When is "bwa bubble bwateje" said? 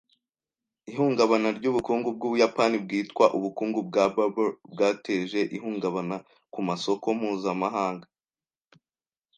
3.87-5.39